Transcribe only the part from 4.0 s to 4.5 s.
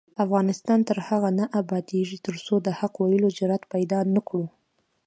نکړو.